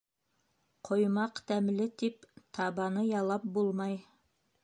Ҡоймаҡ 0.87 1.41
тәмле 1.51 1.85
тип, 2.03 2.25
табаны 2.59 3.05
ялап 3.11 3.47
булмай. 3.59 3.97